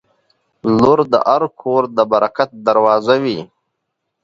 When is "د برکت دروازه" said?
1.97-3.15